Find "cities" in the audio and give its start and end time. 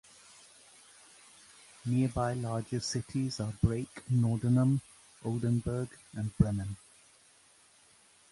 2.79-3.39